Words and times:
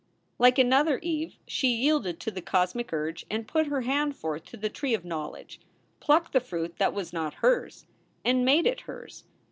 Like 0.39 0.57
another 0.57 0.97
Eve, 1.03 1.37
she 1.45 1.67
yielded 1.67 2.19
to 2.21 2.31
the 2.31 2.41
cosmic 2.41 2.91
urge 2.91 3.23
and 3.29 3.47
put 3.47 3.67
her 3.67 3.81
hand 3.81 4.15
forth 4.15 4.45
to 4.45 4.57
the 4.57 4.67
tree 4.67 4.95
of 4.95 5.05
knowledge, 5.05 5.59
plucked 5.99 6.33
the 6.33 6.39
fruit 6.39 6.77
that 6.79 6.95
was 6.95 7.13
not 7.13 7.35
hers, 7.45 7.85
and 8.25 8.43
made 8.43 8.65
it 8.65 8.79
hers. 8.81 9.25